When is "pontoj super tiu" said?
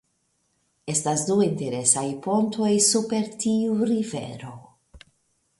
2.25-3.79